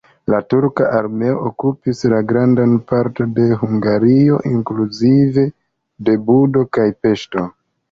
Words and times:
La 0.33 0.37
turka 0.51 0.85
armeo 0.99 1.35
okupis 1.49 2.01
grandan 2.31 2.73
parton 2.93 3.37
de 3.37 3.45
Hungario 3.61 4.41
inkluzive 4.53 5.47
de 6.09 6.19
Budo 6.27 6.67
kaj 6.79 6.91
Peŝto. 7.05 7.49